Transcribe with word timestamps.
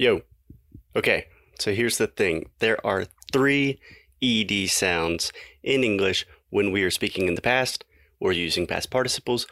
Yo. 0.00 0.22
Okay, 0.96 1.26
so 1.58 1.74
here's 1.74 1.98
the 1.98 2.06
thing 2.06 2.48
there 2.60 2.78
are 2.86 3.04
three 3.34 3.78
ED 4.22 4.70
sounds 4.70 5.30
in 5.62 5.84
English 5.84 6.26
when 6.48 6.72
we 6.72 6.82
are 6.82 6.90
speaking 6.90 7.28
in 7.28 7.34
the 7.34 7.42
past, 7.42 7.84
or 8.18 8.32
using 8.32 8.66
past 8.66 8.90
participles, 8.90 9.46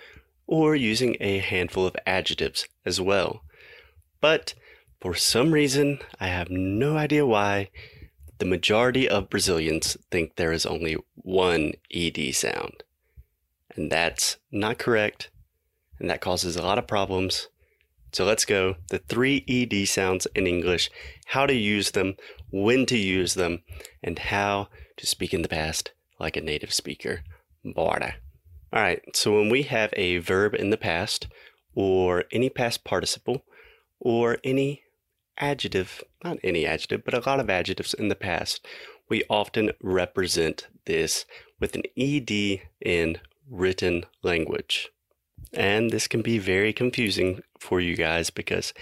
or 0.46 0.74
using 0.74 1.18
a 1.20 1.36
handful 1.36 1.86
of 1.86 1.94
adjectives 2.06 2.66
as 2.86 2.98
well. 2.98 3.42
But 4.22 4.54
for 5.02 5.14
some 5.14 5.52
reason, 5.52 5.98
I 6.18 6.28
have 6.28 6.48
no 6.48 6.96
idea 6.96 7.26
why, 7.26 7.68
the 8.38 8.46
majority 8.46 9.06
of 9.06 9.28
Brazilians 9.28 9.98
think 10.10 10.36
there 10.36 10.52
is 10.52 10.64
only 10.64 10.96
one 11.14 11.74
ED 11.92 12.34
sound. 12.34 12.84
And 13.76 13.92
that's 13.92 14.38
not 14.50 14.78
correct, 14.78 15.28
and 15.98 16.08
that 16.08 16.22
causes 16.22 16.56
a 16.56 16.62
lot 16.62 16.78
of 16.78 16.86
problems. 16.86 17.48
So 18.12 18.24
let's 18.24 18.44
go. 18.44 18.76
The 18.90 18.98
three 18.98 19.44
ED 19.48 19.86
sounds 19.86 20.26
in 20.34 20.46
English, 20.46 20.90
how 21.26 21.46
to 21.46 21.54
use 21.54 21.90
them, 21.90 22.16
when 22.50 22.86
to 22.86 22.96
use 22.96 23.34
them, 23.34 23.62
and 24.02 24.18
how 24.18 24.68
to 24.96 25.06
speak 25.06 25.34
in 25.34 25.42
the 25.42 25.48
past 25.48 25.92
like 26.18 26.36
a 26.36 26.40
native 26.40 26.72
speaker. 26.72 27.22
Bora. 27.64 28.16
All 28.72 28.82
right, 28.82 29.02
so 29.14 29.36
when 29.36 29.48
we 29.48 29.62
have 29.62 29.94
a 29.96 30.18
verb 30.18 30.54
in 30.54 30.70
the 30.70 30.76
past, 30.76 31.28
or 31.74 32.24
any 32.32 32.50
past 32.50 32.84
participle, 32.84 33.44
or 34.00 34.38
any 34.44 34.82
adjective, 35.38 36.02
not 36.24 36.38
any 36.42 36.66
adjective, 36.66 37.04
but 37.04 37.14
a 37.14 37.28
lot 37.28 37.40
of 37.40 37.48
adjectives 37.48 37.94
in 37.94 38.08
the 38.08 38.14
past, 38.14 38.66
we 39.08 39.24
often 39.30 39.70
represent 39.82 40.66
this 40.84 41.24
with 41.60 41.74
an 41.74 41.84
ed 41.96 42.30
in 42.80 43.18
written 43.48 44.04
language. 44.22 44.90
And 45.52 45.90
this 45.90 46.08
can 46.08 46.22
be 46.22 46.38
very 46.38 46.72
confusing 46.72 47.40
for 47.58 47.80
you 47.80 47.96
guys 47.96 48.30
because 48.30 48.74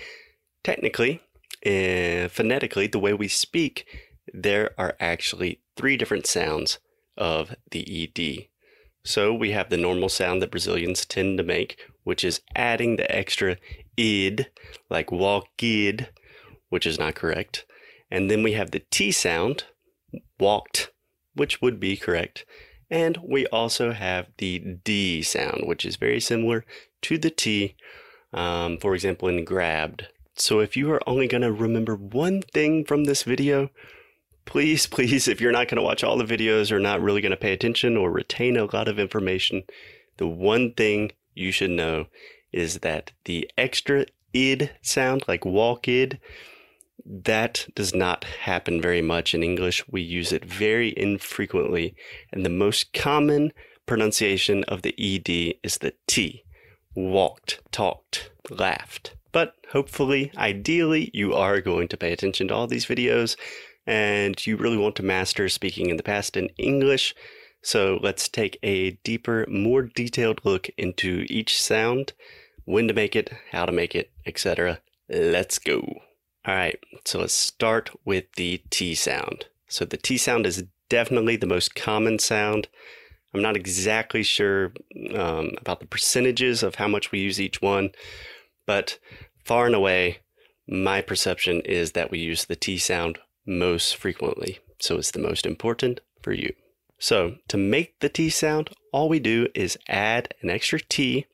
technically, 0.64 1.22
uh, 1.64 2.28
phonetically, 2.28 2.86
the 2.86 2.98
way 2.98 3.12
we 3.12 3.28
speak, 3.28 3.86
there 4.32 4.70
are 4.78 4.96
actually 5.00 5.60
three 5.76 5.96
different 5.96 6.26
sounds 6.26 6.78
of 7.16 7.54
the 7.70 8.02
ed. 8.02 8.48
So 9.04 9.32
we 9.32 9.52
have 9.52 9.70
the 9.70 9.76
normal 9.76 10.08
sound 10.08 10.42
that 10.42 10.50
Brazilians 10.50 11.06
tend 11.06 11.38
to 11.38 11.44
make, 11.44 11.78
which 12.02 12.24
is 12.24 12.40
adding 12.56 12.96
the 12.96 13.14
extra 13.14 13.56
id, 13.96 14.48
like 14.90 15.12
walked, 15.12 15.62
id, 15.62 16.08
which 16.68 16.86
is 16.86 16.98
not 16.98 17.14
correct. 17.14 17.64
And 18.10 18.30
then 18.30 18.42
we 18.42 18.52
have 18.52 18.72
the 18.72 18.82
T 18.90 19.12
sound, 19.12 19.64
walked, 20.38 20.90
which 21.34 21.62
would 21.62 21.78
be 21.78 21.96
correct. 21.96 22.44
And 22.90 23.18
we 23.22 23.46
also 23.46 23.92
have 23.92 24.28
the 24.38 24.58
D 24.84 25.22
sound, 25.22 25.62
which 25.66 25.84
is 25.84 25.96
very 25.96 26.20
similar 26.20 26.64
to 27.02 27.18
the 27.18 27.30
T, 27.30 27.74
um, 28.32 28.78
for 28.78 28.94
example, 28.94 29.28
in 29.28 29.44
grabbed. 29.44 30.06
So 30.36 30.60
if 30.60 30.76
you 30.76 30.90
are 30.92 31.08
only 31.08 31.26
going 31.26 31.42
to 31.42 31.52
remember 31.52 31.96
one 31.96 32.42
thing 32.42 32.84
from 32.84 33.04
this 33.04 33.22
video, 33.22 33.70
please, 34.44 34.86
please, 34.86 35.26
if 35.26 35.40
you're 35.40 35.52
not 35.52 35.68
going 35.68 35.76
to 35.76 35.82
watch 35.82 36.04
all 36.04 36.16
the 36.16 36.24
videos 36.24 36.70
or 36.70 36.78
not 36.78 37.02
really 37.02 37.20
going 37.20 37.30
to 37.30 37.36
pay 37.36 37.52
attention 37.52 37.96
or 37.96 38.10
retain 38.10 38.56
a 38.56 38.64
lot 38.64 38.88
of 38.88 38.98
information, 38.98 39.64
the 40.18 40.26
one 40.26 40.72
thing 40.72 41.12
you 41.34 41.52
should 41.52 41.70
know 41.70 42.06
is 42.52 42.78
that 42.78 43.12
the 43.24 43.50
extra 43.58 44.06
id 44.32 44.70
sound, 44.82 45.24
like 45.26 45.44
walk 45.44 45.88
id, 45.88 46.18
that 47.08 47.66
does 47.74 47.94
not 47.94 48.24
happen 48.24 48.80
very 48.80 49.02
much 49.02 49.34
in 49.34 49.42
English. 49.42 49.86
We 49.88 50.02
use 50.02 50.32
it 50.32 50.44
very 50.44 50.92
infrequently, 50.96 51.94
and 52.32 52.44
the 52.44 52.50
most 52.50 52.92
common 52.92 53.52
pronunciation 53.86 54.64
of 54.64 54.82
the 54.82 54.94
ED 54.98 55.58
is 55.62 55.78
the 55.78 55.94
T. 56.06 56.42
Walked, 56.94 57.60
talked, 57.70 58.30
laughed. 58.50 59.14
But 59.32 59.54
hopefully, 59.70 60.32
ideally, 60.36 61.10
you 61.12 61.34
are 61.34 61.60
going 61.60 61.88
to 61.88 61.96
pay 61.96 62.12
attention 62.12 62.48
to 62.48 62.54
all 62.54 62.66
these 62.66 62.86
videos 62.86 63.36
and 63.86 64.44
you 64.46 64.56
really 64.56 64.76
want 64.76 64.96
to 64.96 65.02
master 65.02 65.48
speaking 65.48 65.90
in 65.90 65.96
the 65.96 66.02
past 66.02 66.36
in 66.36 66.48
English. 66.58 67.14
So 67.62 67.98
let's 68.02 68.28
take 68.28 68.58
a 68.62 68.92
deeper, 69.04 69.46
more 69.48 69.82
detailed 69.82 70.40
look 70.44 70.68
into 70.76 71.24
each 71.28 71.60
sound, 71.60 72.12
when 72.64 72.88
to 72.88 72.94
make 72.94 73.14
it, 73.14 73.30
how 73.52 73.66
to 73.66 73.72
make 73.72 73.94
it, 73.94 74.10
etc. 74.26 74.80
Let's 75.08 75.58
go. 75.58 76.00
All 76.46 76.54
right, 76.54 76.78
so 77.04 77.18
let's 77.18 77.34
start 77.34 77.90
with 78.04 78.32
the 78.36 78.62
T 78.70 78.94
sound. 78.94 79.46
So 79.66 79.84
the 79.84 79.96
T 79.96 80.16
sound 80.16 80.46
is 80.46 80.62
definitely 80.88 81.34
the 81.34 81.46
most 81.46 81.74
common 81.74 82.20
sound. 82.20 82.68
I'm 83.34 83.42
not 83.42 83.56
exactly 83.56 84.22
sure 84.22 84.72
um, 85.12 85.50
about 85.60 85.80
the 85.80 85.86
percentages 85.86 86.62
of 86.62 86.76
how 86.76 86.86
much 86.86 87.10
we 87.10 87.18
use 87.18 87.40
each 87.40 87.60
one, 87.60 87.90
but 88.64 88.98
far 89.44 89.66
and 89.66 89.74
away, 89.74 90.18
my 90.68 91.00
perception 91.00 91.62
is 91.62 91.92
that 91.92 92.12
we 92.12 92.20
use 92.20 92.44
the 92.44 92.54
T 92.54 92.78
sound 92.78 93.18
most 93.44 93.96
frequently. 93.96 94.60
So 94.78 94.98
it's 94.98 95.10
the 95.10 95.18
most 95.18 95.46
important 95.46 96.00
for 96.22 96.32
you. 96.32 96.54
So 97.00 97.38
to 97.48 97.56
make 97.56 97.98
the 97.98 98.08
T 98.08 98.30
sound, 98.30 98.70
all 98.92 99.08
we 99.08 99.18
do 99.18 99.48
is 99.52 99.76
add 99.88 100.32
an 100.42 100.50
extra 100.50 100.78
T 100.78 101.26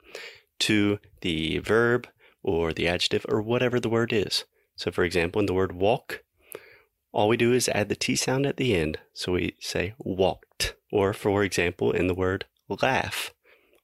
to 0.61 0.99
the 1.21 1.59
verb 1.59 2.09
or 2.43 2.73
the 2.73 2.89
adjective 2.89 3.27
or 3.29 3.43
whatever 3.43 3.79
the 3.79 3.91
word 3.91 4.11
is. 4.15 4.44
So, 4.77 4.91
for 4.91 5.05
example, 5.05 5.41
in 5.41 5.47
the 5.47 5.55
word 5.55 5.72
walk, 5.72 6.22
all 7.12 7.28
we 7.28 7.37
do 7.37 7.53
is 7.53 7.69
add 7.69 7.88
the 7.88 7.97
T 7.97 8.16
sound 8.16 8.47
at 8.47 8.56
the 8.56 8.75
end. 8.75 8.99
So 9.12 9.33
we 9.33 9.55
say 9.60 9.94
walked. 9.99 10.75
Or, 10.91 11.12
for 11.12 11.43
example, 11.43 11.93
in 11.93 12.06
the 12.06 12.15
word 12.15 12.47
laugh, 12.69 13.32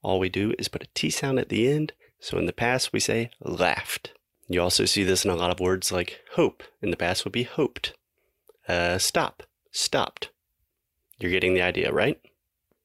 all 0.02 0.18
we 0.18 0.28
do 0.28 0.54
is 0.58 0.68
put 0.68 0.84
a 0.84 0.88
T 0.94 1.10
sound 1.10 1.38
at 1.38 1.48
the 1.48 1.68
end. 1.68 1.92
So 2.20 2.38
in 2.38 2.46
the 2.46 2.52
past, 2.52 2.92
we 2.92 3.00
say 3.00 3.30
laughed. 3.40 4.12
You 4.48 4.62
also 4.62 4.86
see 4.86 5.04
this 5.04 5.24
in 5.24 5.30
a 5.30 5.36
lot 5.36 5.50
of 5.50 5.60
words 5.60 5.92
like 5.92 6.20
hope. 6.32 6.62
In 6.80 6.90
the 6.90 6.96
past 6.96 7.24
would 7.24 7.32
be 7.32 7.42
hoped. 7.42 7.92
Uh, 8.66 8.98
stop, 8.98 9.42
stopped. 9.70 10.30
You're 11.18 11.30
getting 11.30 11.54
the 11.54 11.62
idea, 11.62 11.92
right? 11.92 12.18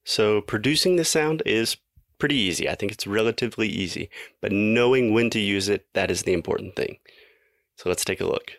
So 0.04 0.40
producing 0.42 0.96
the 0.96 1.04
sound 1.04 1.42
is 1.46 1.78
pretty 2.18 2.36
easy. 2.36 2.68
I 2.68 2.74
think 2.74 2.92
it's 2.92 3.06
relatively 3.06 3.68
easy, 3.68 4.10
but 4.40 4.52
knowing 4.52 5.12
when 5.12 5.30
to 5.30 5.40
use 5.40 5.68
it, 5.68 5.86
that 5.94 6.10
is 6.10 6.22
the 6.22 6.32
important 6.32 6.76
thing. 6.76 6.98
So 7.76 7.88
let's 7.88 8.04
take 8.04 8.20
a 8.20 8.26
look. 8.26 8.52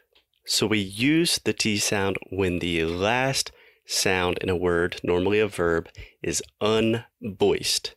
So 0.45 0.67
we 0.67 0.79
use 0.79 1.39
the 1.43 1.53
T 1.53 1.77
sound 1.77 2.17
when 2.29 2.59
the 2.59 2.85
last 2.85 3.51
sound 3.85 4.37
in 4.39 4.49
a 4.49 4.55
word, 4.55 4.99
normally 5.03 5.39
a 5.39 5.47
verb, 5.47 5.89
is 6.21 6.43
unvoiced. 6.61 7.95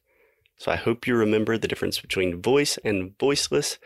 So 0.56 0.72
I 0.72 0.76
hope 0.76 1.06
you 1.06 1.14
remember 1.14 1.56
the 1.56 1.68
difference 1.68 2.00
between 2.00 2.42
voice 2.42 2.78
and 2.84 3.14
voiceless. 3.18 3.78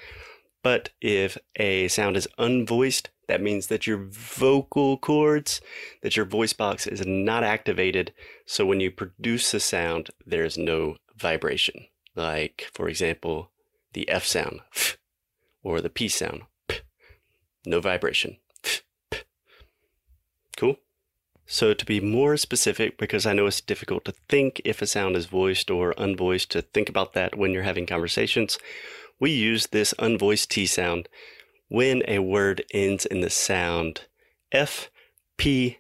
But 0.63 0.91
if 1.01 1.37
a 1.57 1.89
sound 1.89 2.17
is 2.17 2.29
unvoiced, 2.39 3.09
that 3.29 3.43
means 3.43 3.67
that 3.67 3.87
your 3.87 4.07
vocal 4.11 4.97
cords, 4.97 5.61
that 6.03 6.17
your 6.17 6.27
voice 6.27 6.53
box 6.53 6.87
is 6.87 7.05
not 7.07 7.43
activated. 7.43 8.13
So 8.47 8.65
when 8.65 8.81
you 8.81 8.91
produce 8.91 9.53
a 9.55 9.61
sound, 9.61 10.11
there's 10.25 10.57
no 10.57 10.97
vibration. 11.17 11.87
Like, 12.15 12.69
for 12.73 12.89
example, 12.89 13.51
the 13.93 14.09
F 14.09 14.25
sound, 14.25 14.61
or 15.63 15.81
the 15.81 15.91
P 15.91 16.09
sound, 16.09 16.43
no 17.65 17.81
vibration. 17.81 18.37
cool? 20.57 20.77
So 21.47 21.75
to 21.75 21.85
be 21.85 22.01
more 22.01 22.37
specific, 22.37 22.97
because 22.97 23.27
I 23.27 23.35
know 23.35 23.47
it's 23.47 23.61
difficult 23.61 24.05
to 24.07 24.15
think 24.29 24.63
if 24.65 24.81
a 24.81 24.87
sound 24.87 25.17
is 25.17 25.27
voiced 25.27 25.71
or 25.71 25.93
unvoiced, 25.95 26.49
to 26.51 26.63
think 26.63 26.89
about 26.89 27.13
that 27.13 27.37
when 27.37 27.53
you're 27.53 27.63
having 27.63 27.87
conversations, 27.87 28.59
we 29.21 29.31
use 29.33 29.67
this 29.67 29.93
unvoiced 29.99 30.49
T 30.49 30.67
sound 30.67 31.09
when 31.69 32.03
a 32.09 32.21
word 32.21 32.65
ends 32.73 33.07
in 33.07 33.21
the 33.21 33.31
sound 33.31 34.03
F, 34.51 34.91
P, 35.37 35.79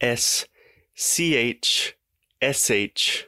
S, 0.00 0.46
C, 0.94 1.34
H, 1.36 1.96
S, 2.40 2.70
H, 2.70 3.26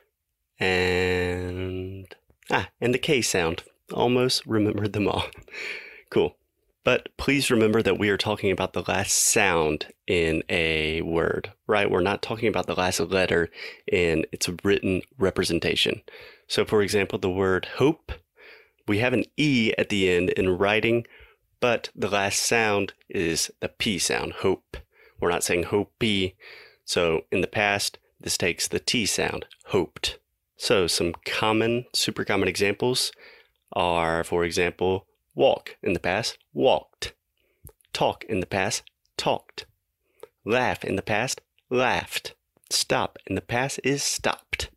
and 0.58 2.14
ah, 2.50 2.68
and 2.80 2.94
the 2.94 2.98
K 2.98 3.22
sound. 3.22 3.62
Almost 3.92 4.46
remembered 4.46 4.92
them 4.92 5.08
all. 5.08 5.24
cool. 6.10 6.36
But 6.82 7.10
please 7.18 7.50
remember 7.50 7.82
that 7.82 7.98
we 7.98 8.08
are 8.08 8.16
talking 8.16 8.50
about 8.50 8.72
the 8.72 8.84
last 8.88 9.12
sound 9.12 9.88
in 10.06 10.42
a 10.48 11.02
word, 11.02 11.52
right? 11.66 11.90
We're 11.90 12.00
not 12.00 12.22
talking 12.22 12.48
about 12.48 12.66
the 12.66 12.74
last 12.74 13.00
letter 13.00 13.50
in 13.90 14.24
its 14.32 14.48
written 14.64 15.02
representation. 15.18 16.02
So, 16.48 16.64
for 16.64 16.80
example, 16.80 17.18
the 17.18 17.30
word 17.30 17.66
hope, 17.76 18.12
we 18.88 18.98
have 18.98 19.12
an 19.12 19.24
E 19.36 19.72
at 19.76 19.90
the 19.90 20.10
end 20.10 20.30
in 20.30 20.56
writing, 20.56 21.06
but 21.60 21.90
the 21.94 22.08
last 22.08 22.40
sound 22.40 22.94
is 23.10 23.50
the 23.60 23.68
P 23.68 23.98
sound, 23.98 24.32
hope. 24.38 24.78
We're 25.20 25.30
not 25.30 25.44
saying 25.44 25.64
hope 25.64 26.02
So, 26.86 27.26
in 27.30 27.42
the 27.42 27.46
past, 27.46 27.98
this 28.18 28.38
takes 28.38 28.66
the 28.66 28.80
T 28.80 29.04
sound, 29.04 29.44
hoped. 29.66 30.18
So, 30.56 30.86
some 30.86 31.12
common, 31.26 31.84
super 31.94 32.24
common 32.24 32.48
examples 32.48 33.12
are, 33.74 34.24
for 34.24 34.44
example, 34.44 35.06
Walk 35.40 35.78
in 35.82 35.94
the 35.94 36.00
past, 36.00 36.36
walked. 36.52 37.14
Talk 37.94 38.24
in 38.24 38.40
the 38.40 38.46
past, 38.46 38.82
talked. 39.16 39.64
Laugh 40.44 40.84
in 40.84 40.96
the 40.96 41.02
past, 41.02 41.40
laughed. 41.70 42.34
Stop 42.68 43.16
in 43.26 43.36
the 43.36 43.40
past 43.40 43.80
is 43.82 44.02
stopped. 44.02 44.68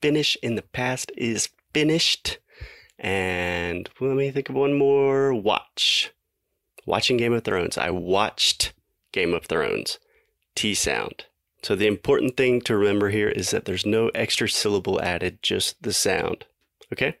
Finish 0.00 0.36
in 0.42 0.56
the 0.56 0.62
past 0.62 1.12
is 1.16 1.50
finished. 1.72 2.38
And 2.98 3.88
let 4.00 4.16
me 4.16 4.32
think 4.32 4.48
of 4.48 4.56
one 4.56 4.76
more. 4.76 5.32
Watch. 5.32 6.10
watching 6.84 7.16
Game 7.16 7.32
of 7.32 7.44
Thrones. 7.44 7.78
I 7.78 7.90
watched 7.90 8.72
Game 9.12 9.32
of 9.32 9.46
Thrones. 9.46 10.00
T 10.56 10.74
sound. 10.74 11.26
So 11.62 11.76
the 11.76 11.86
important 11.86 12.36
thing 12.36 12.60
to 12.62 12.76
remember 12.76 13.10
here 13.10 13.28
is 13.28 13.52
that 13.52 13.66
there's 13.66 13.86
no 13.86 14.08
extra 14.16 14.48
syllable 14.48 15.00
added, 15.00 15.44
just 15.44 15.80
the 15.80 15.92
sound. 15.92 16.44
Okay? 16.92 17.18